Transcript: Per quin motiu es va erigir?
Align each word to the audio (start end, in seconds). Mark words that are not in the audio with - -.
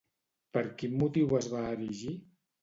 Per 0.57 0.63
quin 0.79 0.95
motiu 1.01 1.37
es 1.41 1.51
va 1.53 1.61
erigir? 1.75 2.17